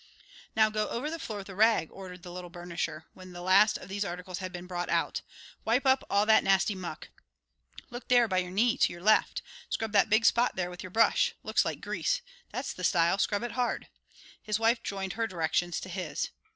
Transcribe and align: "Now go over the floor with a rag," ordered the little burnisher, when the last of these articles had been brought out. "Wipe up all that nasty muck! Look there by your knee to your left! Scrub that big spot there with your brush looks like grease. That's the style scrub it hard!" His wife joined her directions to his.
"Now 0.55 0.71
go 0.71 0.87
over 0.89 1.11
the 1.11 1.19
floor 1.19 1.37
with 1.37 1.49
a 1.49 1.53
rag," 1.53 1.89
ordered 1.91 2.23
the 2.23 2.31
little 2.31 2.49
burnisher, 2.49 3.03
when 3.13 3.33
the 3.33 3.41
last 3.41 3.77
of 3.77 3.87
these 3.87 4.03
articles 4.03 4.39
had 4.39 4.51
been 4.51 4.65
brought 4.65 4.89
out. 4.89 5.21
"Wipe 5.63 5.85
up 5.85 6.03
all 6.09 6.25
that 6.25 6.43
nasty 6.43 6.73
muck! 6.73 7.09
Look 7.91 8.07
there 8.07 8.27
by 8.27 8.39
your 8.39 8.49
knee 8.49 8.79
to 8.79 8.91
your 8.91 9.03
left! 9.03 9.43
Scrub 9.69 9.91
that 9.91 10.09
big 10.09 10.25
spot 10.25 10.55
there 10.55 10.71
with 10.71 10.81
your 10.81 10.89
brush 10.89 11.35
looks 11.43 11.63
like 11.65 11.81
grease. 11.81 12.23
That's 12.51 12.73
the 12.73 12.83
style 12.83 13.19
scrub 13.19 13.43
it 13.43 13.51
hard!" 13.51 13.89
His 14.41 14.57
wife 14.57 14.81
joined 14.81 15.13
her 15.13 15.27
directions 15.27 15.79
to 15.81 15.89
his. 15.89 16.31